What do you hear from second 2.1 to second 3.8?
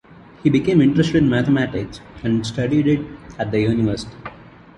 and studied it at the